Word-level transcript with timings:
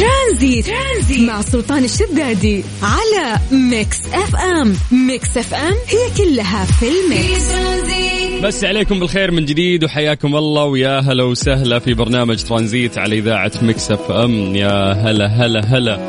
ترانزيت, 0.00 0.66
ترانزيت. 0.66 1.28
مع 1.28 1.40
سلطان 1.40 1.84
الشدادي 1.84 2.64
على 2.82 3.38
Mix 3.52 3.98
FM. 4.12 4.74
Mix 4.92 5.36
FM 5.36 5.74
هي 5.88 6.24
كلها 6.24 6.64
في 6.64 6.86
ال 6.88 7.00
mix. 7.00 7.50
مسي 8.44 8.64
عليكم 8.64 9.00
بالخير 9.00 9.30
من 9.30 9.44
جديد 9.44 9.84
وحياكم 9.84 10.36
الله 10.36 10.64
ويا 10.64 11.00
هلا 11.00 11.24
وسهلا 11.24 11.78
في 11.78 11.94
برنامج 11.94 12.42
ترانزيت 12.42 12.98
على 12.98 13.18
إذاعة 13.18 13.52
Mix 13.62 13.90
FM. 13.90 14.56
يا 14.56 14.92
هلا 14.92 15.26
هلا 15.26 15.60
هلا. 15.64 16.08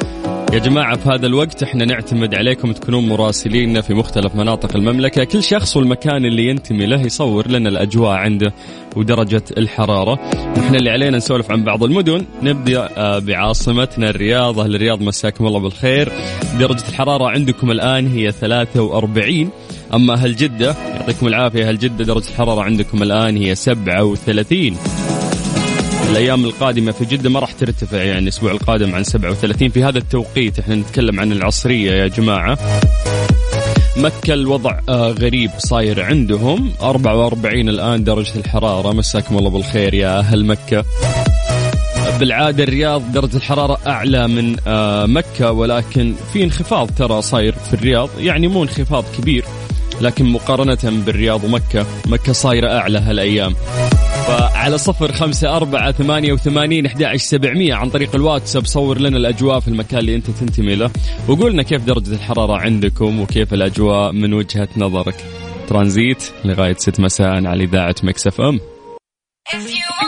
يا 0.53 0.59
جماعة 0.59 0.97
في 0.97 1.09
هذا 1.09 1.27
الوقت 1.27 1.63
إحنا 1.63 1.85
نعتمد 1.85 2.35
عليكم 2.35 2.71
تكونون 2.71 3.09
مراسلين 3.09 3.81
في 3.81 3.93
مختلف 3.93 4.35
مناطق 4.35 4.75
المملكة. 4.75 5.23
كل 5.23 5.43
شخص 5.43 5.77
والمكان 5.77 6.25
اللي 6.25 6.47
ينتمي 6.47 6.85
له 6.85 7.01
يصور 7.01 7.47
لنا 7.47 7.69
الأجواء 7.69 8.11
عنده 8.11 8.53
ودرجة 8.95 9.43
الحرارة. 9.57 10.19
إحنا 10.57 10.77
اللي 10.77 10.89
علينا 10.89 11.17
نسولف 11.17 11.51
عن 11.51 11.63
بعض 11.63 11.83
المدن. 11.83 12.25
نبدأ 12.43 12.89
آه، 12.97 13.19
بعاصمتنا 13.19 14.09
الرياض. 14.09 14.59
أهل 14.59 14.75
الرياض 14.75 15.01
مساكم 15.01 15.47
الله 15.47 15.59
بالخير. 15.59 16.11
درجة 16.59 16.83
الحرارة 16.89 17.29
عندكم 17.29 17.71
الآن 17.71 18.07
هي 18.07 18.31
43 18.31 19.49
أما 19.93 20.13
أهل 20.13 20.35
جدة 20.35 20.75
يعطيكم 20.95 21.27
العافية 21.27 21.67
أهل 21.69 21.77
جدة 21.77 22.03
درجة 22.05 22.29
الحرارة 22.29 22.61
عندكم 22.61 23.03
الآن 23.03 23.37
هي 23.37 23.55
37 23.55 24.77
الأيام 26.11 26.45
القادمة 26.45 26.91
في 26.91 27.05
جدة 27.05 27.29
ما 27.29 27.39
راح 27.39 27.51
ترتفع 27.51 27.97
يعني 27.97 28.19
الأسبوع 28.19 28.51
القادم 28.51 28.95
عن 28.95 29.03
37 29.03 29.69
في 29.69 29.83
هذا 29.83 29.97
التوقيت 29.97 30.59
إحنا 30.59 30.75
نتكلم 30.75 31.19
عن 31.19 31.31
العصرية 31.31 31.91
يا 31.91 32.07
جماعة. 32.07 32.57
مكة 33.97 34.33
الوضع 34.33 34.79
آه، 34.89 35.11
غريب 35.11 35.51
صاير 35.57 36.03
عندهم. 36.03 36.73
44 36.81 37.69
الآن 37.69 38.03
درجة 38.03 38.35
الحرارة. 38.35 38.93
مساكم 38.93 39.37
الله 39.37 39.49
بالخير 39.49 39.93
يا 39.93 40.19
أهل 40.19 40.45
مكة. 40.45 40.85
بالعادة 42.19 42.63
الرياض 42.63 43.11
درجة 43.11 43.37
الحرارة 43.37 43.77
أعلى 43.87 44.27
من 44.27 44.55
آه، 44.67 45.05
مكة 45.05 45.51
ولكن 45.51 46.13
في 46.33 46.43
انخفاض 46.43 46.89
ترى 46.97 47.21
صاير 47.21 47.51
في 47.53 47.73
الرياض. 47.73 48.09
يعني 48.19 48.47
مو 48.47 48.63
انخفاض 48.63 49.05
كبير 49.17 49.45
لكن 50.01 50.25
مقارنة 50.25 51.03
بالرياض 51.05 51.43
ومكة 51.43 51.85
مكة 52.05 52.33
صايرة 52.33 52.77
أعلى 52.77 52.99
هالأيام. 52.99 53.55
فعلى 54.27 54.77
صفر 54.77 55.11
خمسة 55.11 55.55
أربعة 55.57 55.91
ثمانية 55.91 56.33
وثمانين 56.33 56.85
أحد 56.85 57.15
سبعمية 57.15 57.73
عن 57.73 57.89
طريق 57.89 58.15
الواتساب. 58.15 58.65
صور 58.65 58.99
لنا 58.99 59.17
الأجواء 59.17 59.59
في 59.59 59.67
المكان 59.67 59.99
اللي 59.99 60.15
أنت 60.15 60.29
تنتمي 60.29 60.75
له 60.75 60.91
وقولنا 61.27 61.63
كيف 61.63 61.85
درجة 61.85 62.13
الحرارة 62.13 62.57
عندكم 62.57 63.19
وكيف 63.19 63.53
الأجواء 63.53 64.11
من 64.11 64.33
وجهة 64.33 64.69
نظرك. 64.77 65.15
ترانزيت 65.67 66.23
لغاية 66.45 66.75
ست 66.77 66.99
مساء 66.99 67.45
على 67.45 67.63
إذاعة 67.63 67.95
مكسف 68.03 68.41
أم. 68.41 68.59
خلال 69.51 70.00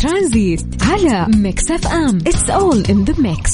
ترانزيت 0.00 0.60
على 0.82 1.26
Mix 1.36 1.70
FM. 1.70 2.18
It's 2.26 2.50
all 2.50 2.82
in 2.90 3.04
the 3.04 3.14
mix 3.18 3.52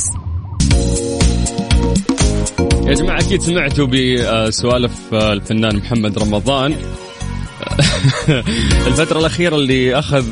يا 2.86 2.94
جماعة 2.94 3.18
أكيد 3.18 3.40
سمعتوا 3.40 3.86
بسوالف 3.86 5.14
الفنان 5.14 5.76
محمد 5.76 6.18
رمضان. 6.18 6.72
الفترة 8.86 9.18
الأخيرة 9.20 9.56
اللي 9.56 9.98
أخذ 9.98 10.24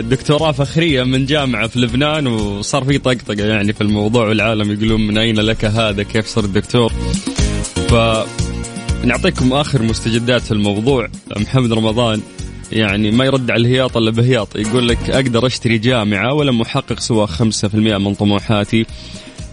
دكتوراه 0.00 0.52
فخرية 0.52 1.02
من 1.02 1.26
جامعة 1.26 1.66
في 1.66 1.78
لبنان 1.78 2.26
وصار 2.26 2.84
في 2.84 2.98
طقطقة 2.98 3.44
يعني 3.44 3.72
في 3.72 3.80
الموضوع 3.80 4.28
والعالم 4.28 4.72
يقولون 4.72 5.06
من 5.06 5.18
أين 5.18 5.36
لك 5.36 5.64
هذا؟ 5.64 6.02
كيف 6.02 6.26
صرت 6.26 6.48
دكتور؟ 6.48 6.92
ف 7.88 7.94
نعطيكم 9.04 9.52
آخر 9.52 9.82
مستجدات 9.82 10.52
الموضوع. 10.52 11.08
محمد 11.36 11.72
رمضان 11.72 12.20
يعني 12.74 13.10
ما 13.10 13.24
يرد 13.24 13.50
على 13.50 13.60
الهياط 13.60 13.96
إلا 13.96 14.10
بهياط. 14.10 14.56
يقول 14.56 14.88
لك 14.88 15.10
أقدر 15.10 15.46
أشتري 15.46 15.78
جامعة 15.78 16.34
ولم 16.34 16.60
أحقق 16.60 17.00
سوى 17.00 17.26
5% 17.26 17.74
من 17.74 18.14
طموحاتي 18.14 18.86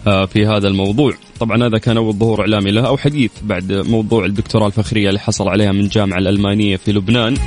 آه، 0.07 0.25
في 0.25 0.45
هذا 0.45 0.67
الموضوع. 0.67 1.13
طبعا 1.39 1.67
هذا 1.67 1.77
كان 1.77 1.97
أول 1.97 2.13
ظهور 2.13 2.41
إعلامي 2.41 2.71
له 2.71 2.87
أو 2.87 2.97
حديث 2.97 3.31
بعد 3.43 3.73
موضوع 3.73 4.25
الدكتوراه 4.25 4.67
الفخرية 4.67 5.09
اللي 5.09 5.19
حصل 5.19 5.47
عليها 5.47 5.71
من 5.71 5.79
الجامعة 5.79 6.17
الألمانية 6.17 6.77
في 6.77 6.91
لبنان. 6.91 7.37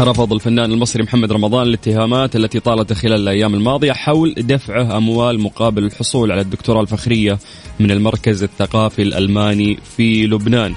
رفض 0.00 0.32
الفنان 0.32 0.72
المصري 0.72 1.02
محمد 1.02 1.32
رمضان 1.32 1.66
الاتهامات 1.66 2.36
التي 2.36 2.60
طالت 2.60 2.92
خلال 2.92 3.20
الأيام 3.20 3.54
الماضية 3.54 3.92
حول 3.92 4.34
دفعه 4.38 4.96
أموال 4.96 5.40
مقابل 5.40 5.84
الحصول 5.84 6.32
على 6.32 6.40
الدكتوراه 6.40 6.80
الفخرية 6.80 7.38
من 7.80 7.90
المركز 7.90 8.42
الثقافي 8.42 9.02
الألماني 9.02 9.78
في 9.96 10.26
لبنان. 10.26 10.74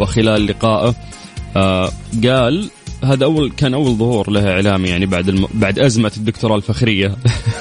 وخلال 0.00 0.46
لقائه 0.46 0.94
آه 1.56 1.90
قال 2.24 2.70
هذا 3.04 3.24
اول 3.24 3.50
كان 3.50 3.74
أول 3.74 3.94
ظهور 3.96 4.30
له 4.30 4.50
إعلامي 4.50 4.88
يعني 4.88 5.06
بعد 5.06 5.28
الم... 5.28 5.46
بعد 5.54 5.78
أزمة 5.78 6.12
الدكتوراه 6.16 6.56
الفخرية. 6.56 7.16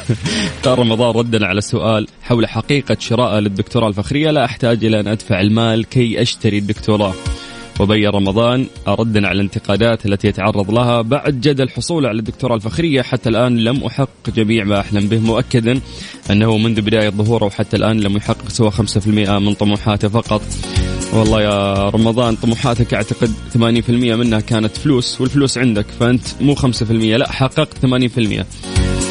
قال 0.63 0.79
رمضان 0.79 1.15
ردا 1.15 1.45
على 1.45 1.57
السؤال 1.57 2.07
حول 2.21 2.47
حقيقة 2.47 2.97
شراء 2.99 3.39
للدكتوراه 3.39 3.87
الفخرية. 3.87 4.31
لا 4.31 4.45
أحتاج 4.45 4.85
إلى 4.85 4.99
أن 4.99 5.07
أدفع 5.07 5.41
المال 5.41 5.85
كي 5.85 6.21
أشتري 6.21 6.57
الدكتوراه. 6.57 7.13
وبين 7.81 8.09
رمضان 8.09 8.65
ردا 8.87 9.27
على 9.27 9.35
الانتقادات 9.35 10.05
التي 10.05 10.27
يتعرض 10.27 10.71
لها 10.71 11.01
بعد 11.01 11.41
جدل 11.41 11.69
حصوله 11.69 12.09
على 12.09 12.19
الدكتوراه 12.19 12.55
الفخرية. 12.55 13.01
حتى 13.01 13.29
الآن 13.29 13.57
لم 13.57 13.83
أحقق 13.83 14.29
جميع 14.35 14.63
ما 14.63 14.79
أحلم 14.79 15.07
به. 15.07 15.19
مؤكدا 15.19 15.79
أنه 16.31 16.57
منذ 16.57 16.81
بداية 16.81 17.09
ظهوره 17.09 17.45
وحتى 17.45 17.77
الآن 17.77 17.99
لم 17.99 18.17
يحقق 18.17 18.49
سوى 18.49 18.71
5% 18.71 19.39
من 19.39 19.53
طموحاته 19.53 20.07
فقط. 20.07 20.41
والله 21.13 21.41
يا 21.41 21.89
رمضان 21.89 22.35
طموحاتك 22.35 22.93
أعتقد 22.93 23.31
80% 23.53 24.15
منها 24.15 24.39
كانت 24.39 24.77
فلوس 24.77 25.21
والفلوس 25.21 25.57
عندك 25.57 25.85
فأنت 25.99 26.21
مو 26.41 26.55
5% 26.55 26.91
لا 26.91 27.31
حققت 27.31 27.77
80% 27.85 29.10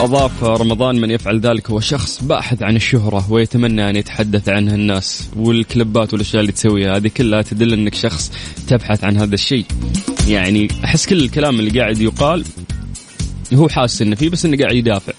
أضاف 0.00 0.44
رمضان 0.44 1.00
من 1.00 1.10
يفعل 1.10 1.40
ذلك 1.40 1.70
هو 1.70 1.80
شخص 1.80 2.22
باحث 2.22 2.62
عن 2.62 2.76
الشهرة 2.76 3.32
ويتمنى 3.32 3.90
أن 3.90 3.96
يتحدث 3.96 4.48
عنها 4.48 4.74
الناس 4.74 5.28
والكلبات 5.36 6.12
والأشياء 6.12 6.40
اللي 6.40 6.52
تسويها. 6.52 6.96
هذه 6.96 7.10
كلها 7.16 7.42
تدل 7.42 7.72
أنك 7.72 7.94
شخص 7.94 8.32
تبحث 8.68 9.04
عن 9.04 9.16
هذا 9.16 9.34
الشيء. 9.34 9.64
يعني 10.28 10.68
أحس 10.84 11.06
كل 11.06 11.20
الكلام 11.20 11.60
اللي 11.60 11.80
قاعد 11.80 12.00
يقال 12.00 12.44
هو 13.54 13.68
حاسس 13.68 14.02
إنه 14.02 14.16
فيه 14.16 14.28
بس 14.30 14.44
إنه 14.44 14.56
قاعد 14.56 14.74
يدافع. 14.74 15.12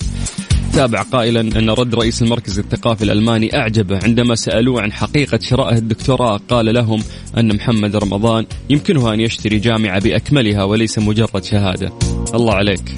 تابع 0.74 1.02
قائلا 1.02 1.40
أن 1.40 1.69
رد 1.69 1.96
رئيس 1.96 2.22
المركز 2.22 2.59
الثقافي 2.59 3.03
الألماني 3.03 3.58
أعجبه 3.58 4.00
عندما 4.03 4.35
سألوه 4.35 4.81
عن 4.81 4.91
حقيقة 4.91 5.40
شرائه 5.41 5.78
الدكتوراه. 5.78 6.40
قال 6.50 6.74
لهم 6.74 7.03
أن 7.38 7.56
محمد 7.56 7.96
رمضان 7.96 8.46
يمكنه 8.69 9.14
أن 9.14 9.19
يشتري 9.19 9.59
جامعة 9.59 10.00
بأكملها 10.00 10.64
وليس 10.64 11.00
مجرد 11.00 11.44
شهادة. 11.44 11.94
الله 12.34 12.53
عليك. 12.53 12.96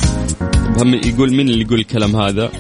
هم 0.78 0.94
يقول 0.94 1.34
من 1.34 1.50
اللي 1.50 1.62
يقول 1.62 1.80
الكلام 1.80 2.16
هذا؟ 2.16 2.52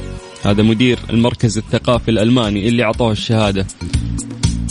هذا 0.44 0.64
مدير 0.64 1.00
المركز 1.10 1.58
الثقافي 1.58 2.12
الألماني 2.12 2.68
اللي 2.68 2.84
أعطوه 2.84 3.12
الشهادة. 3.12 3.68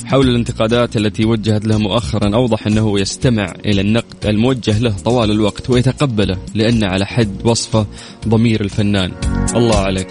حول 0.05 0.29
الانتقادات 0.29 0.97
التي 0.97 1.25
وجهت 1.25 1.65
له 1.67 1.79
مؤخرا 1.79 2.35
أوضح 2.35 2.67
أنه 2.67 3.01
يستمع 3.01 3.55
إلى 3.65 3.81
النقد 3.81 4.27
الموجه 4.27 4.79
له 4.79 4.97
طوال 5.05 5.31
الوقت 5.31 5.71
ويتقبله 5.71 6.37
لأن 6.55 6.85
على 6.85 7.07
حد 7.07 7.37
وصفه 7.45 7.87
ضمير 8.29 8.61
الفنان. 8.61 9.13
الله 9.57 9.77
عليك. 9.77 10.09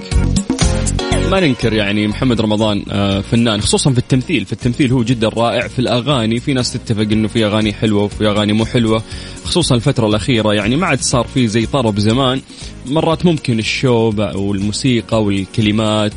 ما 1.31 1.39
ننكر 1.39 1.73
يعني 1.73 2.07
محمد 2.07 2.41
رمضان 2.41 2.85
آه، 2.91 3.21
فنان 3.21 3.61
خصوصا 3.61 3.91
في 3.91 3.97
التمثيل. 3.97 4.45
في 4.45 4.53
التمثيل 4.53 4.91
هو 4.91 5.03
جدا 5.03 5.29
رائع. 5.29 5.67
في 5.67 5.79
الأغاني 5.79 6.39
في 6.39 6.53
ناس 6.53 6.73
تتفق 6.73 7.01
أنه 7.11 7.27
في 7.27 7.45
أغاني 7.45 7.73
حلوة 7.73 8.03
وفي 8.03 8.27
أغاني 8.27 8.53
مو 8.53 8.65
حلوة. 8.65 9.03
خصوصا 9.43 9.75
الفترة 9.75 10.07
الأخيرة 10.07 10.53
يعني 10.53 10.75
ما 10.75 10.85
عاد 10.85 11.01
صار 11.01 11.27
في 11.33 11.47
زي 11.47 11.65
طرب 11.65 11.99
زمان. 11.99 12.41
مرات 12.85 13.25
ممكن 13.25 13.59
ال 13.59 13.70
show 13.70 14.13
والموسيقى 14.35 15.23
والكلمات 15.23 16.13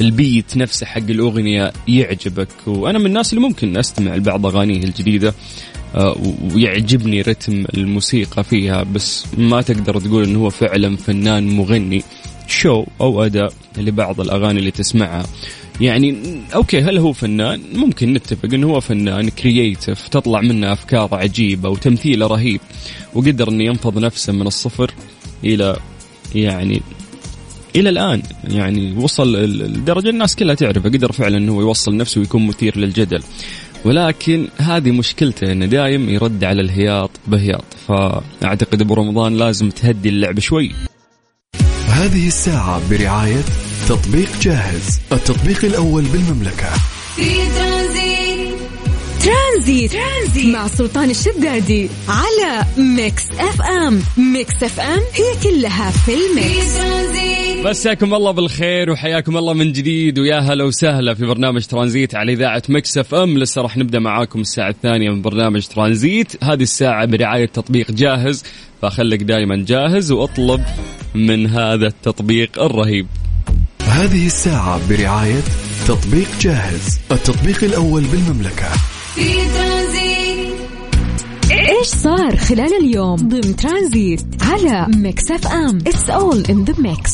البيت 0.00 0.56
نفسه 0.56 0.86
حق 0.86 0.98
الأغنية 1.10 1.72
يعجبك. 1.88 2.48
وأنا 2.66 2.98
من 2.98 3.06
الناس 3.06 3.32
اللي 3.32 3.44
ممكن 3.44 3.76
أستمع 3.76 4.14
لبعض 4.16 4.46
أغانيه 4.46 4.84
الجديدة 4.84 5.34
آه، 5.94 6.16
ويعجبني 6.54 7.22
رتم 7.22 7.64
الموسيقى 7.74 8.44
فيها. 8.44 8.82
بس 8.82 9.26
ما 9.38 9.62
تقدر 9.62 10.00
تقول 10.00 10.24
إنه 10.24 10.38
هو 10.38 10.50
فعلا 10.50 10.96
فنان 10.96 11.46
مغني. 11.56 12.02
show 12.48 12.84
أو 13.00 13.24
أداء 13.24 13.52
لبعض 13.76 14.20
الأغاني 14.20 14.58
اللي 14.58 14.70
تسمعها. 14.70 15.26
يعني 15.80 16.16
okay 16.54 16.80
هل 16.80 16.98
هو 16.98 17.12
فنان؟ 17.12 17.60
ممكن 17.74 18.12
نتفق 18.12 18.54
إنه 18.54 18.66
هو 18.66 18.80
فنان 18.80 19.28
creative 19.28 20.08
تطلع 20.08 20.40
منه 20.40 20.72
أفكار 20.72 21.08
عجيبة 21.14 21.68
وتمثيله 21.68 22.26
رهيب 22.26 22.60
وقدر 23.14 23.48
إنه 23.48 23.64
ينفض 23.64 23.98
نفسه 23.98 24.32
من 24.32 24.46
الصفر 24.46 24.90
إلى 25.44 25.76
يعني 26.34 26.82
إلى 27.76 27.88
الآن. 27.88 28.22
يعني 28.44 28.92
وصل 28.96 29.36
لدرجه 29.44 30.08
الناس 30.08 30.36
كلها 30.36 30.54
تعرفه 30.54 30.88
قدر 30.88 31.12
فعلا 31.12 31.38
إنه 31.38 31.60
يوصل 31.60 31.96
نفسه 31.96 32.20
ويكون 32.20 32.46
مثير 32.46 32.78
للجدل. 32.78 33.22
ولكن 33.84 34.48
هذه 34.56 34.90
مشكلته 34.90 35.52
إنه 35.52 35.66
دايم 35.66 36.08
يرد 36.08 36.44
على 36.44 36.62
الهياط 36.62 37.10
بهياط. 37.26 37.64
فأعتقد 37.88 38.80
أبو 38.80 38.94
رمضان 38.94 39.36
لازم 39.36 39.70
تهدي 39.70 40.08
اللعب 40.08 40.40
شوي. 40.40 40.87
هذه 41.98 42.26
الساعة 42.26 42.90
برعاية 42.90 43.42
تطبيق 43.88 44.28
جاهز 44.40 45.00
التطبيق 45.12 45.64
الأول 45.64 46.02
بالمملكة. 46.02 46.70
في 47.16 47.24
ترانزيت. 47.58 48.54
ترانزيت. 49.24 49.92
ترانزيت. 49.92 50.54
مع 50.54 50.68
سلطان 50.68 51.10
الشدادي 51.10 51.88
على 52.08 52.64
Mix 52.76 53.22
FM. 53.38 54.02
Mix 54.16 54.62
FM 54.62 55.00
هي 55.14 55.50
كلها 55.50 55.90
في 55.90 56.12
ال 56.14 56.27
mix. 56.27 56.78
مساكم 57.64 58.14
الله 58.14 58.30
بالخير 58.30 58.90
وحياكم 58.90 59.36
الله 59.36 59.52
من 59.52 59.72
جديد 59.72 60.18
ويا 60.18 60.38
هلا 60.38 60.64
وسهلا 60.64 61.14
في 61.14 61.26
برنامج 61.26 61.66
ترانزيت 61.66 62.14
على 62.14 62.32
إذاعة 62.32 62.62
Mix 62.68 62.98
FM. 62.98 63.38
لسه 63.38 63.62
راح 63.62 63.76
نبدأ 63.76 63.98
معاكم 63.98 64.40
الساعة 64.40 64.70
الثانية 64.70 65.10
من 65.10 65.22
برنامج 65.22 65.66
ترانزيت. 65.66 66.44
هذه 66.44 66.62
الساعة 66.62 67.06
برعاية 67.06 67.46
تطبيق 67.46 67.90
جاهز 67.90 68.44
فخليك 68.82 69.22
دائما 69.22 69.64
جاهز 69.68 70.12
وأطلب 70.12 70.64
من 71.26 71.46
هذا 71.46 71.86
التطبيق 71.86 72.62
الرهيب. 72.62 73.06
هذه 73.82 74.26
الساعة 74.26 74.80
برعاية 74.88 75.42
تطبيق 75.88 76.28
جاهز 76.40 76.98
التطبيق 77.12 77.64
الأول 77.64 78.04
بالمملكة. 78.04 78.68
في 79.14 79.34
ترانزيت 79.54 80.08
إيش 81.50 81.86
صار 81.86 82.36
خلال 82.36 82.84
اليوم؟ 82.84 83.16
ضمن 83.16 83.56
ترانزيت 83.56 84.26
على 84.42 84.86
Mix 84.96 85.30
FM. 85.30 85.78
It's 85.86 86.10
all 86.10 86.44
in 86.50 86.64
the 86.64 86.74
mix 86.78 87.12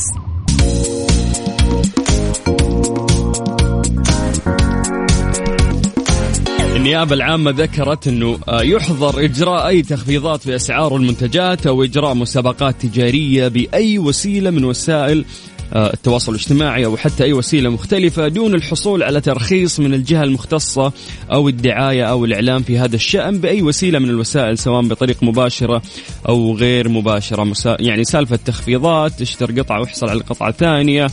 النيابة 6.85 7.15
العامة 7.15 7.51
ذكرت 7.51 8.07
أنه 8.07 8.39
آه، 8.47 8.61
يحظر 8.61 9.23
إجراء 9.25 9.67
أي 9.67 9.81
تخفيضات 9.81 10.41
في 10.41 10.55
أسعار 10.55 10.95
المنتجات 10.95 11.67
أو 11.67 11.83
إجراء 11.83 12.13
مسابقات 12.13 12.75
تجارية 12.81 13.47
بأي 13.47 13.99
وسيلة 13.99 14.49
من 14.49 14.65
وسائل 14.65 15.25
آه، 15.73 15.93
التواصل 15.93 16.31
الاجتماعي 16.31 16.85
أو 16.85 16.97
حتى 16.97 17.23
أي 17.23 17.33
وسيلة 17.33 17.69
مختلفة 17.69 18.27
دون 18.27 18.53
الحصول 18.53 19.03
على 19.03 19.21
ترخيص 19.21 19.79
من 19.79 19.93
الجهة 19.93 20.23
المختصة 20.23 20.91
أو 21.31 21.49
الدعاية 21.49 22.03
أو 22.03 22.25
الإعلام 22.25 22.63
في 22.63 22.79
هذا 22.79 22.95
الشأن 22.95 23.39
بأي 23.39 23.61
وسيلة 23.61 23.99
من 23.99 24.09
الوسائل 24.09 24.57
سواء 24.57 24.81
بطريق 24.81 25.23
مباشرة 25.23 25.81
أو 26.29 26.55
غير 26.55 26.89
مباشرة. 26.89 27.53
يعني 27.65 28.03
سالفة 28.03 28.35
تخفيضات 28.35 29.21
اشتر 29.21 29.59
قطعة 29.59 29.79
واحصل 29.79 30.09
على 30.09 30.19
قطعة 30.19 30.51
ثانية 30.51 31.07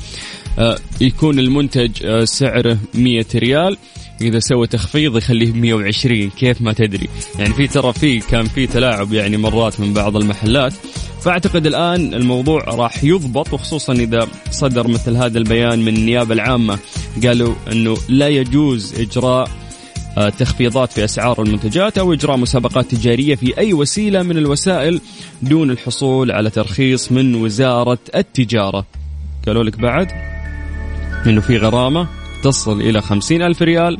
آه، 0.59 0.79
يكون 1.01 1.39
المنتج 1.39 2.25
سعره 2.25 2.79
100 2.95 3.25
ريال. 3.35 3.77
إذا 4.23 4.39
سوى 4.39 4.67
تخفيض 4.67 5.17
يخليه 5.17 5.53
120 5.53 6.31
كيف 6.31 6.63
ما 6.63 6.73
تدري. 6.73 7.09
يعني 7.39 7.55
في 7.55 7.67
ترى 7.67 7.93
في 7.93 8.21
كان 8.21 8.45
في 8.45 8.67
تلاعب 8.67 9.13
يعني 9.13 9.37
مرات 9.37 9.81
من 9.81 9.93
بعض 9.93 10.17
المحلات. 10.17 10.73
فأعتقد 11.23 11.67
الآن 11.67 12.15
الموضوع 12.15 12.65
راح 12.65 13.05
يضبط 13.05 13.53
وخصوصا 13.53 13.93
إذا 13.93 14.29
صدر 14.51 14.89
مثل 14.89 15.17
هذا 15.17 15.39
البيان 15.39 15.85
من 15.85 15.97
النيابة 15.97 16.35
العامة. 16.35 16.79
قالوا 17.25 17.55
إنه 17.73 17.97
لا 18.09 18.29
يجوز 18.29 19.01
إجراء 19.01 19.51
آه، 20.19 20.29
تخفيضات 20.29 20.93
في 20.93 21.05
أسعار 21.05 21.43
المنتجات 21.43 21.99
أو 21.99 22.13
إجراء 22.13 22.37
مسابقات 22.37 22.95
تجارية 22.95 23.35
في 23.35 23.59
أي 23.59 23.73
وسيلة 23.73 24.23
من 24.23 24.39
الوسائل 24.39 25.01
دون 25.43 25.71
الحصول 25.71 26.31
على 26.31 26.51
ترخيص 26.51 27.13
من 27.13 27.35
وزارة 27.35 27.99
التجارة. 28.15 28.87
قالوا 29.47 29.65
لك 29.65 29.79
بعد 29.79 30.09
إنه 31.27 31.41
في 31.41 31.59
غرامة 31.59 32.09
تصل 32.43 32.81
إلى 32.81 33.01
خمسين 33.01 33.43
ألف 33.43 33.63
ريال. 33.63 33.99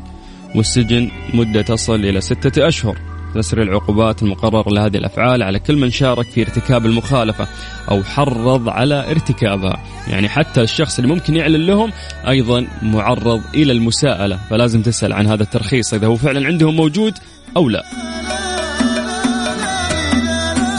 والسجن 0.55 1.11
مدة 1.33 1.61
تصل 1.61 1.95
إلى 1.95 2.21
ستة 2.21 2.67
أشهر. 2.67 2.97
تسري 3.35 3.63
العقوبات 3.63 4.23
المقررة 4.23 4.69
لهذه 4.69 4.97
الأفعال 4.97 5.43
على 5.43 5.59
كل 5.59 5.75
من 5.75 5.89
شارك 5.89 6.25
في 6.25 6.41
ارتكاب 6.41 6.85
المخالفة 6.85 7.47
أو 7.91 8.03
حرض 8.03 8.69
على 8.69 9.11
ارتكابها. 9.11 9.83
يعني 10.07 10.29
حتى 10.29 10.61
الشخص 10.61 10.99
اللي 10.99 11.13
ممكن 11.13 11.35
يعلن 11.35 11.65
لهم 11.65 11.91
أيضا 12.27 12.67
معرض 12.81 13.41
إلى 13.55 13.71
المساءلة. 13.71 14.39
فلازم 14.49 14.81
تسأل 14.81 15.13
عن 15.13 15.27
هذا 15.27 15.43
الترخيص 15.43 15.93
إذا 15.93 16.07
هو 16.07 16.15
فعلا 16.15 16.47
عندهم 16.47 16.75
موجود 16.75 17.13
أو 17.57 17.69
لا. 17.69 17.83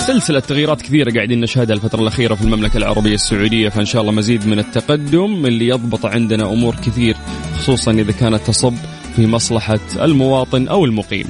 سلسلة 0.07 0.41
تغييرات 0.41 0.83
كثيرة 0.83 1.13
قاعدين 1.15 1.41
نشهدها 1.41 1.77
الفترة 1.77 2.01
الأخيرة 2.01 2.35
في 2.35 2.43
المملكة 2.43 2.77
العربية 2.77 3.15
السعودية. 3.15 3.69
فإن 3.69 3.85
شاء 3.85 4.03
الله 4.03 4.13
مزيد 4.13 4.47
من 4.47 4.59
التقدم 4.59 5.47
اللي 5.47 5.69
يضبط 5.69 6.07
عندنا 6.07 6.53
أمور 6.53 6.75
كثير 6.75 7.17
خصوصا 7.59 7.93
إذا 7.93 8.13
كانت 8.13 8.47
تصب 8.47 8.75
في 9.17 9.27
مصلحة 9.27 9.81
المواطن 10.01 10.69
أو 10.69 10.85
المقيم. 10.85 11.27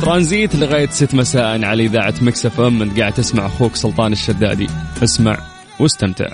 ترانزيت 0.00 0.56
لغاية 0.56 0.88
ست 0.88 1.14
مساء 1.14 1.64
على 1.64 1.84
إذاعة 1.84 2.14
Mix 2.22 2.60
FM 2.60 2.82
أنت 2.82 3.00
قاعد 3.00 3.12
تسمع 3.12 3.46
أخوك 3.46 3.76
سلطان 3.76 4.12
الشدادي. 4.12 4.66
اسمع 5.02 5.38
واستمتع. 5.80 6.28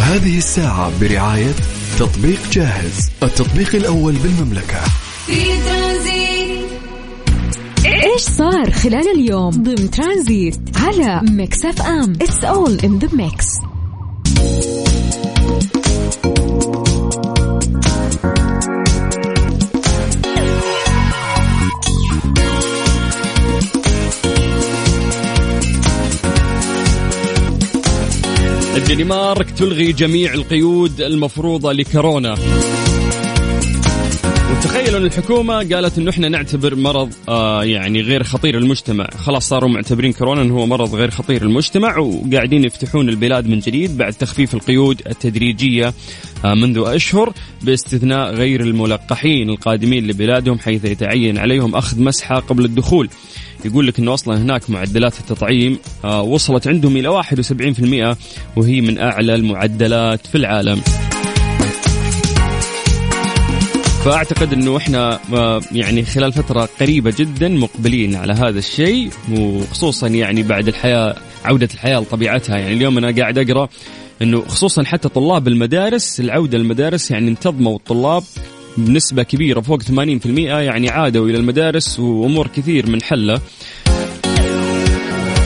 هذه 0.00 0.38
الساعة 0.38 1.00
برعاية 1.00 1.54
تطبيق 1.98 2.38
جاهز 2.52 3.10
التطبيق 3.22 3.74
الأول 3.74 4.12
بالمملكة. 4.12 4.80
في 5.26 5.44
ترانزيت. 5.68 6.20
إيش 7.86 8.22
صار 8.22 8.70
خلال 8.70 9.10
اليوم 9.14 9.50
ضمن 9.50 9.90
ترانزيت 9.90 10.60
على 10.76 11.20
Mix 11.30 11.64
FM؟ 11.64 12.12
It's 12.22 12.44
all 12.44 12.78
in 12.84 12.98
the 12.98 13.08
mix 13.12 13.46
الدنمارك 28.90 29.50
تلغي 29.50 29.92
جميع 29.92 30.34
القيود 30.34 31.00
المفروضة 31.00 31.72
لكورونا 31.72 32.32
وتخيلوا 34.50 34.98
أن 34.98 35.04
الحكومة 35.04 35.54
قالت 35.54 35.98
إنه 35.98 36.10
إحنا 36.10 36.28
نعتبر 36.28 36.74
مرض 36.74 37.12
آه 37.28 37.64
يعني 37.64 38.00
غير 38.00 38.22
خطير 38.22 38.58
المجتمع، 38.58 39.06
خلاص 39.18 39.48
صاروا 39.48 39.68
معتبرين 39.68 40.12
كورونا 40.12 40.42
إنه 40.42 40.54
هو 40.54 40.66
مرض 40.66 40.94
غير 40.94 41.10
خطير 41.10 41.42
المجتمع 41.42 41.98
وقاعدين 41.98 42.64
يفتحون 42.64 43.08
البلاد 43.08 43.48
من 43.48 43.58
جديد 43.58 43.96
بعد 43.96 44.12
تخفيف 44.12 44.54
القيود 44.54 45.02
التدريجية 45.06 45.94
آه 46.44 46.54
منذ 46.54 46.82
أشهر 46.86 47.32
باستثناء 47.62 48.34
غير 48.34 48.60
الملقحين 48.60 49.50
القادمين 49.50 50.06
لبلادهم 50.06 50.58
حيث 50.58 50.84
يتعين 50.84 51.38
عليهم 51.38 51.74
أخذ 51.74 52.02
مسحة 52.02 52.40
قبل 52.40 52.64
الدخول. 52.64 53.08
يقول 53.66 53.86
لك 53.86 53.98
إنه 53.98 54.14
أصلا 54.14 54.38
هناك 54.42 54.70
معدلات 54.70 55.20
التطعيم 55.20 55.78
آه، 56.04 56.22
وصلت 56.22 56.68
عندهم 56.68 56.96
إلى 56.96 57.08
71% 57.08 58.16
وهي 58.56 58.80
من 58.80 58.98
أعلى 58.98 59.34
المعدلات 59.34 60.26
في 60.26 60.34
العالم. 60.34 60.80
فأعتقد 64.04 64.52
إنه 64.52 64.76
إحنا 64.76 65.20
آه، 65.34 65.60
يعني 65.72 66.04
خلال 66.04 66.32
فترة 66.32 66.68
قريبة 66.80 67.14
جدا 67.18 67.48
مقبلين 67.48 68.14
على 68.14 68.32
هذا 68.32 68.58
الشيء 68.58 69.10
وخصوصا 69.32 70.06
يعني 70.06 70.42
بعد 70.42 70.68
الحياة 70.68 71.16
عودة 71.44 71.68
الحياة 71.74 71.98
لطبيعتها 72.00 72.58
يعني 72.58 72.72
اليوم 72.72 72.98
أنا 72.98 73.16
قاعد 73.16 73.38
أقرأ 73.38 73.68
إنه 74.22 74.40
خصوصا 74.40 74.84
حتى 74.84 75.08
طلاب 75.08 75.48
المدارس 75.48 76.20
العودة 76.20 76.58
للمدارس 76.58 77.10
يعني 77.10 77.28
انتظموا 77.28 77.76
الطلاب 77.76 78.22
بنسبة 78.76 79.22
كبيرة 79.22 79.60
فوق 79.60 79.82
80% 79.82 80.26
يعني 80.26 80.88
عادوا 80.88 81.28
إلى 81.28 81.38
المدارس 81.38 82.00
وأمور 82.00 82.46
كثير 82.46 82.90
من 82.90 83.02
حلة 83.02 83.40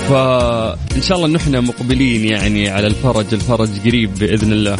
فإن 0.09 1.02
شاء 1.02 1.19
الله 1.19 1.28
نحن 1.28 1.64
مقبلين 1.64 2.25
يعني 2.25 2.69
على 2.69 2.87
الفرج 2.87 3.26
الفرج 3.33 3.69
قريب 3.87 4.14
بإذن 4.14 4.52
الله. 4.52 4.76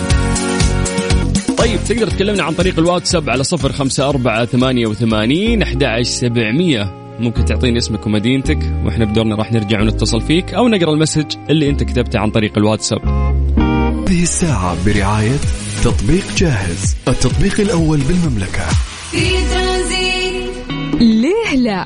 طيب 1.59 1.79
تقدر 1.89 2.11
تكلمنا 2.11 2.43
عن 2.43 2.53
طريق 2.53 2.79
الواتساب 2.79 3.31
على 3.31 3.45
صفر 3.45 3.73
خمسة 3.73 4.09
أربعة 4.09 4.45
ثمانية 4.45 4.87
وثمانين 4.87 5.63
أحد 5.63 6.03
سبعمية. 6.03 7.05
ممكن 7.21 7.45
تعطيني 7.45 7.79
اسمك 7.79 8.07
ومدينتك 8.07 8.59
وإحنا 8.85 9.05
بدورنا 9.05 9.35
راح 9.35 9.53
نرجع 9.53 9.81
ونتصل 9.81 10.21
فيك 10.21 10.55
أو 10.55 10.69
نقرأ 10.69 10.93
المسج 10.93 11.37
اللي 11.51 11.69
أنت 11.69 11.83
كتبته 11.83 12.19
عن 12.19 12.31
طريق 12.31 12.59
الواتساب. 12.59 12.99
هذه 14.09 14.23
الساعة 14.23 14.77
برعاية 14.87 15.39
تطبيق 15.85 16.35
جاهز 16.37 16.97
التطبيق 17.09 17.61
الأول 17.61 18.01
بالمملكة. 18.01 18.69
في 19.11 19.31
ترانزيت. 19.55 20.51
ليه 21.01 21.57
لا؟ 21.57 21.85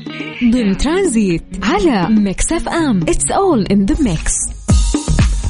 ضمن 0.51 0.77
ترانزيت 0.77 1.43
على 1.63 2.09
Mix 2.09 2.51
FM. 2.51 3.01
It's 3.01 3.31
all 3.31 3.65
in 3.65 3.85
the 3.85 3.95
mix 4.01 4.33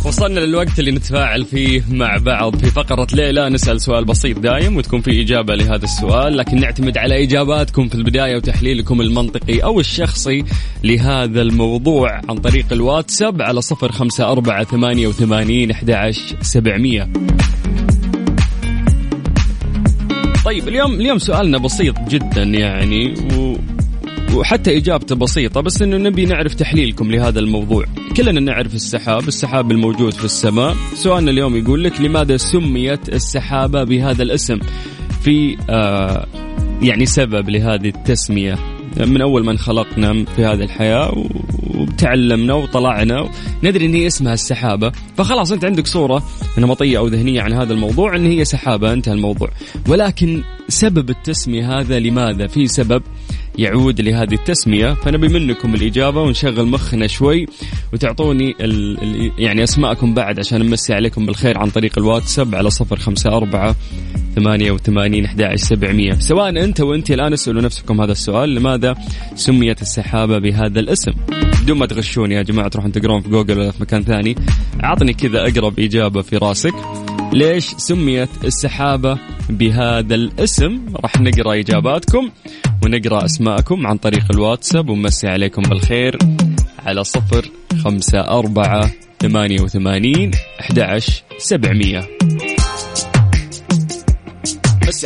وصلنا 0.05 0.39
للوقت 0.39 0.79
اللي 0.79 0.91
نتفاعل 0.91 1.45
فيه 1.45 1.83
مع 1.91 2.17
بعض 2.17 2.55
في 2.55 2.65
فقرة 2.65 3.07
ليه 3.13 3.40
لا 3.40 3.49
نسأل 3.49 3.81
سؤال 3.81 4.05
بسيط 4.05 4.39
دايم 4.39 4.77
وتكون 4.77 5.01
في 5.01 5.21
إجابة 5.21 5.55
لهذا 5.55 5.83
السؤال 5.83 6.37
لكن 6.37 6.59
نعتمد 6.59 6.97
على 6.97 7.23
إجاباتكم 7.23 7.87
في 7.87 7.95
البداية 7.95 8.35
وتحليلكم 8.35 9.01
المنطقي 9.01 9.59
أو 9.59 9.79
الشخصي 9.79 10.43
لهذا 10.83 11.41
الموضوع 11.41 12.21
عن 12.29 12.37
طريق 12.37 12.65
الواتساب 12.71 13.41
على 13.41 13.61
صفر 13.61 13.91
خمسة 13.91 14.31
أربعة 14.31 14.63
ثمانية 14.63 15.07
وثمانين 15.07 15.71
أحد 15.71 16.11
سبعمية. 16.41 17.09
طيب 20.49 20.67
اليوم 20.67 20.93
اليوم 20.93 21.17
سؤالنا 21.17 21.57
بسيط 21.57 21.99
جدا 21.99 22.43
يعني 22.43 23.13
و 23.37 23.55
وحتى 24.35 24.77
إجابته 24.77 25.15
بسيطة 25.15 25.61
بس 25.61 25.81
إنه 25.81 25.97
نبي 25.97 26.25
نعرف 26.25 26.53
تحليلكم 26.53 27.11
لهذا 27.11 27.39
الموضوع. 27.39 27.85
كلنا 28.17 28.39
نعرف 28.39 28.75
السحاب 28.75 29.27
السحاب 29.27 29.71
الموجود 29.71 30.13
في 30.13 30.25
السماء. 30.25 30.75
سؤالنا 30.93 31.31
اليوم 31.31 31.55
يقول 31.55 31.83
لك 31.83 32.01
لماذا 32.01 32.37
سميت 32.37 33.09
السحابة 33.09 33.83
بهذا 33.83 34.23
الاسم؟ 34.23 34.59
في 35.21 35.57
آه 35.69 36.27
يعني 36.81 37.05
سبب 37.05 37.49
لهذه 37.49 37.87
التسمية. 37.87 38.55
من 38.97 39.21
أول 39.21 39.45
ما 39.45 39.51
انخلقنا 39.51 40.25
في 40.25 40.45
هذه 40.45 40.63
الحياة 40.63 41.25
وتعلمنا 41.79 42.53
وطلعنا. 42.53 43.29
ندري 43.63 43.85
إن 43.85 43.93
هي 43.93 44.07
اسمها 44.07 44.33
السحابة. 44.33 44.91
فخلاص 45.17 45.51
أنت 45.51 45.65
عندك 45.65 45.87
صورة 45.87 46.23
نمطية 46.57 46.97
أو 46.97 47.07
ذهنية 47.07 47.41
عن 47.41 47.53
هذا 47.53 47.73
الموضوع 47.73 48.15
إن 48.15 48.25
هي 48.25 48.45
سحابة. 48.45 48.93
انتهى 48.93 49.13
الموضوع. 49.13 49.49
ولكن 49.87 50.43
سبب 50.67 51.09
التسمية 51.09 51.79
هذا 51.79 51.99
لماذا؟ 51.99 52.47
في 52.47 52.67
سبب 52.67 53.03
يعود 53.57 54.01
لهذه 54.01 54.33
التسمية. 54.33 54.93
فنبي 54.93 55.27
منكم 55.27 55.75
الإجابة 55.75 56.21
ونشغل 56.21 56.65
مخنا 56.65 57.07
شوي 57.07 57.45
وتعطوني 57.93 58.55
ال 58.61 59.03
ال 59.03 59.31
يعني 59.37 59.63
أسماءكم 59.63 60.13
بعد 60.13 60.39
عشان 60.39 60.61
نمسي 60.61 60.93
عليكم 60.93 61.25
بالخير 61.25 61.57
عن 61.57 61.69
طريق 61.69 61.97
الواتساب 61.97 62.55
على 62.55 62.69
صفر 62.69 62.95
خمسة 62.95 63.29
أربعة 63.29 63.75
ثمانية 64.35 64.71
وثمانين 64.71 65.25
أحد 65.25 65.55
سبعمية. 65.55 66.13
سواء 66.13 66.49
أنت 66.49 66.81
وأنت 66.81 67.11
الآن 67.11 67.33
اسألوا 67.33 67.61
نفسكم 67.61 68.01
هذا 68.01 68.11
السؤال 68.11 68.55
لماذا 68.55 68.95
سميت 69.35 69.81
السحابة 69.81 70.39
بهذا 70.39 70.79
الاسم؟ 70.79 71.11
بدون 71.69 71.79
ما 71.79 71.85
تغشوني 71.85 72.35
يا 72.35 72.41
جماعة 72.41 72.67
تروحون 72.67 72.91
تقرون 72.91 73.21
في 73.21 73.29
جوجل 73.29 73.59
ولا 73.59 73.71
في 73.71 73.81
مكان 73.81 74.03
ثاني. 74.03 74.35
أعطني 74.83 75.13
كذا 75.13 75.47
أقرب 75.47 75.79
إجابة 75.79 76.21
في 76.21 76.37
راسك. 76.37 76.73
ليش 77.33 77.65
سميت 77.65 78.29
السحابة 78.43 79.17
بهذا 79.49 80.15
الاسم؟ 80.15 80.79
راح 81.03 81.21
نقرأ 81.21 81.59
إجاباتكم 81.59 82.29
ونقرأ 82.83 83.25
أسماءكم 83.25 83.87
عن 83.87 83.97
طريق 83.97 84.25
الواتساب. 84.31 84.89
ونمسي 84.89 85.27
عليكم 85.27 85.61
بالخير 85.61 86.17
على 86.85 87.03
صفر 87.03 87.45
خمسة 87.83 88.19
أربعة 88.19 88.91
ثمانية 89.19 89.61
وثمانين 89.61 90.31
أحد 90.61 90.99
سبعمية. 91.37 91.99
مسي 91.99 92.58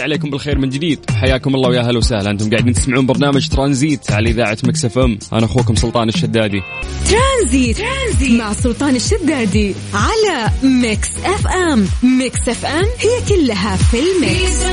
عليكم 0.03 0.29
بالخير 0.29 0.57
من 0.57 0.69
جديد. 0.69 0.99
حياكم 1.09 1.55
الله 1.55 1.69
ويا 1.69 1.81
هلا 1.81 1.97
وسهلا. 1.97 2.31
أنتم 2.31 2.49
قاعدين 2.49 2.73
تسمعون 2.73 3.05
برنامج 3.05 3.47
ترانزيت 3.47 4.11
على 4.11 4.29
إذاعة 4.29 4.57
Mix 4.63 4.85
FM. 4.85 5.19
أنا 5.33 5.45
أخوكم 5.45 5.75
سلطان 5.75 6.09
الشدادي. 6.09 6.61
ترانزيت, 7.09 7.77
ترانزيت. 7.77 8.39
مع 8.41 8.53
سلطان 8.53 8.95
الشدادي 8.95 9.75
على 9.93 10.51
Mix 10.63 11.09
FM. 11.25 11.87
Mix 12.03 12.49
FM 12.49 12.85
هي 12.99 13.35
كلها 13.35 13.75
في 13.75 13.97
ال 13.99 14.12
mix. 14.12 14.63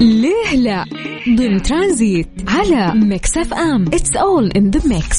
ليه 0.00 0.56
لا؟ 0.56 0.84
ضمن 1.36 1.62
ترانزيت 1.62 2.28
على 2.48 2.92
Mix 2.94 3.36
FM. 3.36 3.84
It's 3.92 4.16
all 4.16 4.50
in 4.56 4.70
the 4.70 4.80
mix 4.88 5.18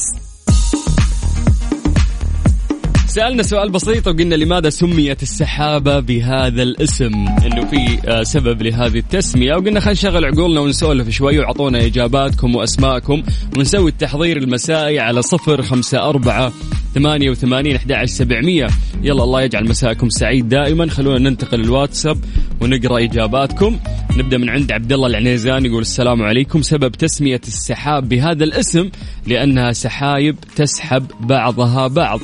سألنا 3.14 3.44
سؤال 3.44 3.70
بسيط 3.70 4.08
وقلنا 4.08 4.36
لماذا 4.36 4.70
سميت 4.70 5.24
السحابة 5.24 6.00
بهذا 6.00 6.64
الاسم؟ 6.64 7.14
إنه 7.46 7.66
في 7.66 8.00
آه، 8.08 8.24
سبب 8.24 8.62
لهذه 8.62 8.98
التسمية. 8.98 9.56
وقلنا 9.56 9.80
خلينا 9.80 9.92
نشغل 9.92 10.26
عقولنا 10.26 10.60
ونسولف 10.60 11.10
شوي 11.10 11.40
وعطونا 11.40 11.86
إجاباتكم 11.86 12.56
وأسماءكم. 12.56 13.24
ونسوي 13.58 13.92
التحضير 13.92 14.38
المسائي 14.38 15.00
على 15.00 15.22
صفر 15.22 15.62
خمسة 15.62 16.10
أربعة 16.10 16.54
ثمانية 16.96 17.30
وثمانين 17.30 17.76
أحد 17.76 18.06
سبعمية. 18.06 18.68
يلا 19.04 19.24
الله 19.24 19.42
يجعل 19.42 19.70
مساءكم 19.70 20.10
سعيد 20.10 20.50
دائما. 20.50 20.90
خلونا 20.90 21.30
ننتقل 21.30 21.62
الواتساب 21.62 22.18
ونقرأ 22.62 23.04
إجاباتكم. 23.04 23.80
نبدأ 24.18 24.38
من 24.38 24.50
عند 24.50 24.72
عبد 24.72 24.94
الله 24.94 25.08
العنيزان 25.08 25.66
يقول 25.66 25.82
السلام 25.82 26.22
عليكم. 26.22 26.62
سبب 26.62 26.92
تسمية 26.92 27.42
السحاب 27.48 28.10
بهذا 28.10 28.44
الاسم 28.44 28.90
لأنها 29.28 29.72
سحايب 29.72 30.36
تسحب 30.56 31.06
بعضها 31.20 31.88
بعض. 31.88 32.20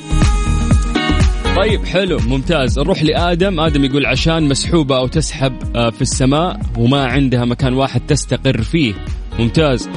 طيب 1.60 1.86
حلو 1.86 2.20
ممتاز. 2.28 2.80
نروح 2.80 3.04
لآدم 3.04 3.60
آدم 3.60 3.86
يقول 3.86 4.06
عشان 4.06 4.44
مسحوبة 4.44 4.98
أو 4.98 5.08
تسحب 5.08 5.54
آه، 5.75 5.89
في 5.89 6.01
السماء 6.01 6.60
وما 6.78 7.06
عندها 7.06 7.46
مكان 7.46 7.74
واحد 7.74 8.01
تستقر 8.08 8.62
فيه. 8.62 8.94
ممتاز. 9.39 9.89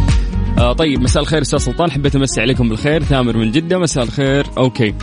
آه 0.58 0.72
طيب 0.72 1.00
مساء 1.00 1.22
الخير 1.22 1.42
أستاذ 1.42 1.58
سلطان. 1.58 1.90
حبيت 1.90 2.16
أمسي 2.16 2.40
عليكم 2.40 2.68
بالخير. 2.68 3.02
ثامر 3.02 3.36
من 3.36 3.50
جدة 3.50 3.78
مساء 3.78 4.04
الخير. 4.04 4.46
أوكي. 4.58 4.94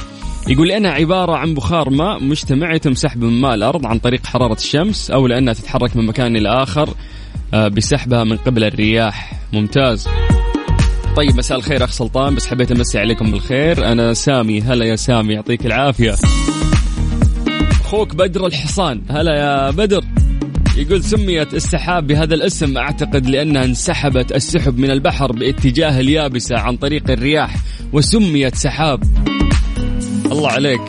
يقول 0.48 0.68
لانها 0.68 0.92
عبارة 0.92 1.36
عن 1.36 1.54
بخار 1.54 1.90
ماء 1.90 2.24
مجتمع 2.24 2.74
يتم 2.74 2.94
سحبه 2.94 3.28
من 3.28 3.42
ماء 3.42 3.54
الأرض 3.54 3.86
عن 3.86 4.00
طريق 4.00 4.26
حرارة 4.26 4.54
الشمس 4.54 5.12
أو 5.12 5.28
لأنها 5.28 5.54
تتحرك 5.54 5.96
من 5.96 6.06
مكان 6.06 6.36
إلى 6.36 6.50
آخر 6.64 6.90
آه 7.54 7.68
بسحبها 7.68 8.24
من 8.24 8.38
قبل 8.38 8.64
الرياح. 8.64 9.34
ممتاز. 9.54 10.08
طيب 11.20 11.38
مساء 11.38 11.58
الخير 11.58 11.84
أخ 11.84 11.92
سلطان. 11.92 12.36
بس 12.36 12.48
حبيت 12.48 12.72
أمسي 12.72 13.00
عليكم 13.00 13.32
بالخير. 13.32 13.92
أنا 13.92 14.14
سامي. 14.14 14.62
هلا 14.62 14.86
يا 14.86 14.96
سامي 14.96 15.34
يعطيك 15.34 15.66
العافية. 15.66 16.16
أخوك 17.82 18.16
بدر 18.16 18.46
الحصان. 18.46 19.02
هلا 19.10 19.36
يا 19.36 19.72
بدر. 19.72 20.04
يقول 20.78 21.04
سميت 21.04 21.54
السحاب 21.54 22.08
بهذا 22.08 22.36
الاسم. 22.36 22.78
أعتقد 22.78 23.30
لأنها 23.30 23.66
انسحبت 23.66 24.32
السحب 24.32 24.78
من 24.78 24.92
البحر 24.92 25.32
باتجاه 25.32 26.00
اليابسة 26.00 26.58
عن 26.60 26.78
طريق 26.78 27.12
الرياح 27.12 27.56
وسميت 27.94 28.56
سحاب. 28.56 29.04
الله 30.32 30.50
عليك. 30.50 30.82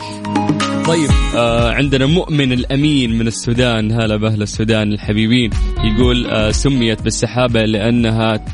طيب 0.87 1.09
آه 1.35 1.71
عندنا 1.71 2.05
مؤمن 2.05 2.51
الأمين 2.51 3.17
من 3.17 3.27
السودان. 3.27 3.91
هلا 3.91 4.15
بأهل 4.15 4.41
السودان 4.41 4.93
الحبيبين. 4.93 5.49
يقول 5.83 6.27
آه 6.27 6.51
سميت 6.51 7.01
بالسحابة 7.01 7.61
لأنها 7.61 8.45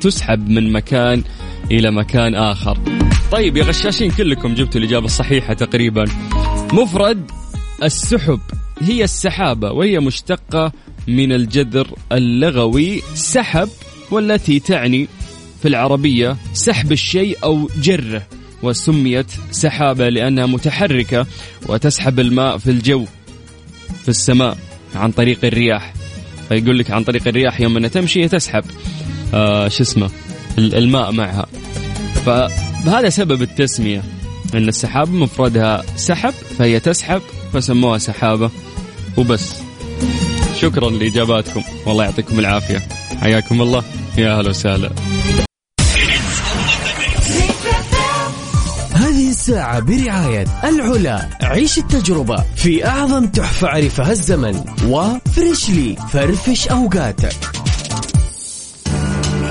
تسحب 0.00 0.48
من 0.48 0.72
مكان 0.72 1.22
إلى 1.70 1.90
مكان 1.90 2.34
آخر. 2.34 2.78
طيب 3.32 3.56
يا 3.56 3.64
غشاشين 3.64 4.10
كلكم 4.10 4.54
جبتوا 4.54 4.80
الإجابة 4.80 5.04
الصحيحة 5.04 5.54
تقريبا. 5.54 6.04
مفرد 6.72 7.30
السحب 7.82 8.40
هي 8.80 9.04
السحابة 9.04 9.72
وهي 9.72 10.00
مشتقة 10.00 10.72
من 11.08 11.32
الجذر 11.32 11.88
اللغوي. 12.12 13.02
سحب 13.14 13.68
والتي 14.10 14.60
تعني 14.60 15.08
في 15.62 15.68
العربية 15.68 16.36
سحب 16.52 16.92
الشيء 16.92 17.38
أو 17.44 17.68
جره 17.82 18.26
وسميت 18.62 19.26
سحابة 19.50 20.08
لأنها 20.08 20.46
متحركة 20.46 21.26
وتسحب 21.68 22.20
الماء 22.20 22.58
في 22.58 22.70
الجو 22.70 23.04
في 24.02 24.08
السماء 24.08 24.58
عن 24.94 25.10
طريق 25.10 25.44
الرياح. 25.44 25.94
فيقول 26.48 26.78
لك 26.78 26.90
عن 26.90 27.04
طريق 27.04 27.28
الرياح 27.28 27.60
يوم 27.60 27.76
انها 27.76 27.88
تمشي 27.88 28.28
تسحب. 28.28 28.64
آه 29.34 29.68
شو 29.68 29.82
اسمه 29.82 30.10
الماء 30.58 31.12
معها. 31.12 31.46
فهذا 32.26 33.08
سبب 33.08 33.42
التسمية 33.42 34.02
أن 34.54 34.68
السحاب 34.68 35.12
مفردها 35.12 35.82
سحب 35.96 36.34
فهي 36.58 36.80
تسحب 36.80 37.22
فسموها 37.52 37.98
سحابة 37.98 38.50
وبس. 39.16 39.54
شكرا 40.56 40.90
لإجاباتكم 40.90 41.62
والله 41.86 42.04
يعطيكم 42.04 42.38
العافية. 42.38 42.82
حياكم 43.20 43.62
الله. 43.62 43.82
يا 44.18 44.38
أهلا 44.38 44.48
وسهلا. 44.48 44.90
هذه 48.94 49.30
الساعة 49.30 49.80
برعاية 49.80 50.46
العلا. 50.64 51.28
عيش 51.42 51.78
التجربة 51.78 52.44
في 52.56 52.86
أعظم 52.86 53.26
تحفة 53.26 53.68
عرفها 53.68 54.12
الزمن. 54.12 54.64
وفريشلي 54.86 55.96
فرفش 56.12 56.68
أوقاتك. 56.68 57.51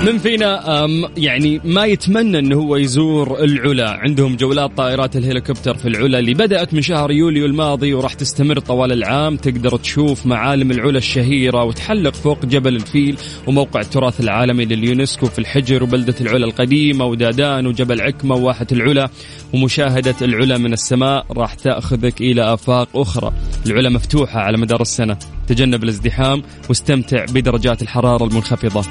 من 0.06 0.18
فينا 0.18 0.86
يعني 1.16 1.60
ما 1.64 1.84
يتمنى 1.84 2.38
إنه 2.38 2.56
هو 2.56 2.76
يزور 2.76 3.44
العلا. 3.44 3.90
عندهم 3.90 4.36
جولات 4.36 4.76
طائرات 4.76 5.16
الهليكوبتر 5.16 5.74
في 5.74 5.88
العلا 5.88 6.18
اللي 6.18 6.34
بدأت 6.34 6.74
من 6.74 6.82
شهر 6.82 7.10
يوليو 7.10 7.46
الماضي 7.46 7.94
وراح 7.94 8.14
تستمر 8.14 8.58
طوال 8.58 8.92
العام. 8.92 9.36
تقدر 9.36 9.76
تشوف 9.76 10.26
معالم 10.26 10.70
العلا 10.70 10.98
الشهيرة 10.98 11.64
وتحلق 11.64 12.14
فوق 12.14 12.46
جبل 12.46 12.76
الفيل 12.76 13.16
وموقع 13.46 13.80
التراث 13.80 14.20
العالمي 14.20 14.64
لليونسكو 14.64 15.26
في 15.26 15.38
الحجر 15.38 15.82
وبلدة 15.82 16.14
العلا 16.20 16.44
القديمة 16.44 17.04
ودادان 17.04 17.66
وجبل 17.66 18.00
عكمة 18.00 18.34
وواحة 18.34 18.66
العلا 18.72 19.10
ومشاهدة 19.54 20.16
العلا 20.22 20.58
من 20.58 20.72
السماء 20.72 21.26
راح 21.30 21.54
تأخذك 21.54 22.20
إلى 22.20 22.54
آفاق 22.54 22.88
أخرى. 22.94 23.32
العلا 23.66 23.88
مفتوحة 23.88 24.40
على 24.40 24.58
مدار 24.58 24.80
السنة. 24.82 25.16
تجنب 25.48 25.84
الازدحام 25.84 26.42
واستمتع 26.68 27.24
بدرجات 27.24 27.82
الحرارة 27.82 28.24
المنخفضة. 28.24 28.84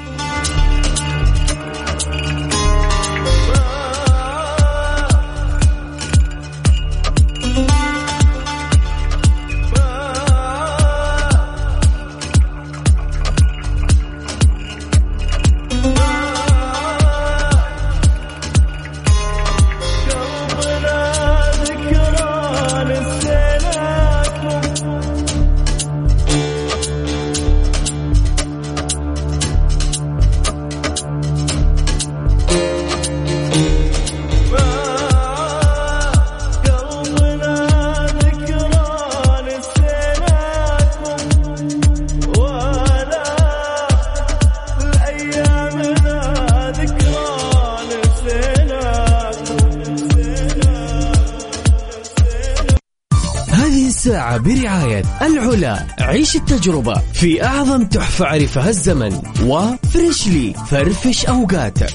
الساعة 54.12 54.38
برعاية 54.38 55.02
العلا. 55.22 55.86
عيش 56.00 56.36
التجربة 56.36 56.94
في 57.12 57.44
أعظم 57.44 57.84
تحفة 57.84 58.26
عرفها 58.26 58.68
الزمن. 58.68 59.22
و 59.44 59.58
Freshly 59.58 60.54
فرفش 60.70 61.26
أوقاتك 61.26 61.94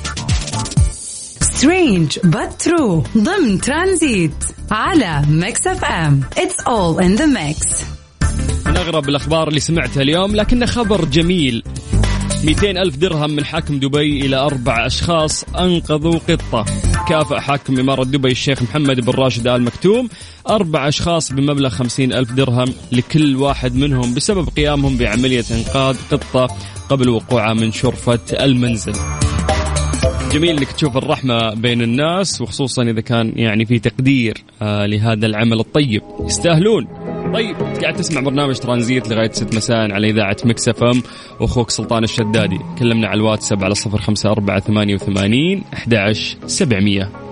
Strange 1.42 2.20
but 2.20 2.68
true. 2.68 3.18
ضمن 3.18 3.62
ترانزيت 3.62 4.44
على 4.72 5.22
Mix 5.30 5.68
FM. 5.68 6.22
It's 6.36 6.64
all 6.64 7.00
in 7.00 7.20
the 7.20 7.28
mix. 7.28 7.84
من 8.66 8.78
أغرب 8.78 9.10
الأخبار 9.10 9.48
اللي 9.48 9.60
سمعتها 9.60 10.02
اليوم 10.02 10.36
لكنه 10.36 10.66
خبر 10.66 11.06
جميل. 11.06 11.64
200 12.44 12.82
ألف 12.82 12.96
درهم 12.98 13.29
من 13.29 13.46
حاكم 13.46 13.79
دبي 13.79 14.25
إلى 14.25 14.36
أربع 14.36 14.86
أشخاص 14.86 15.44
أنقذوا 15.44 16.20
قطة. 16.29 16.65
كافأ 17.10 17.39
حاكم 17.39 17.79
إمارة 17.79 18.03
دبي 18.03 18.32
الشيخ 18.32 18.62
محمد 18.63 19.00
بن 19.00 19.12
راشد 19.12 19.48
آل 19.48 19.62
مكتوم. 19.63 20.10
أربع 20.50 20.88
أشخاص 20.88 21.34
بمبلغ 21.34 21.70
50 21.70 22.13
ألف 22.13 22.32
درهم 22.32 22.74
لكل 22.91 23.36
واحد 23.36 23.75
منهم 23.75 24.13
بسبب 24.13 24.50
قيامهم 24.50 24.98
بعملية 24.98 25.46
إنقاذ 25.51 25.98
قطة 26.12 26.48
قبل 26.89 27.10
وقوعها 27.10 27.53
من 27.53 27.72
شرفة 27.72 28.20
المنزل. 28.32 28.94
جميل 30.32 30.58
إنك 30.58 30.72
تشوف 30.72 30.98
الرحمة 30.98 31.53
بين 31.53 31.82
الناس 31.82 32.41
وخصوصا 32.41 32.84
إذا 32.84 33.01
كان 33.01 33.34
يعني 33.36 33.65
في 33.65 33.79
تقدير 33.79 34.44
آه 34.62 34.86
لهذا 34.86 35.25
العمل 35.25 35.60
الطيب. 35.60 36.01
يستاهلون. 36.20 36.88
طيب 37.34 37.56
قاعد 37.82 37.94
تسمع 37.96 38.22
برنامج 38.22 38.58
ترانزيت 38.60 39.10
لغاية 39.10 39.32
6 39.32 39.58
مساء 39.58 39.92
على 39.94 40.10
إذاعة 40.10 40.38
Mix 40.46 40.70
FM. 40.70 41.04
واخوك 41.40 41.70
سلطان 41.70 42.04
الشدادي. 42.04 42.60
كلمنا 42.80 43.08
على 43.08 43.18
الواتساب 43.18 43.64
على 43.64 43.74
054 43.86 44.60
88 44.60 45.64
11 45.74 46.38
700 46.48 47.27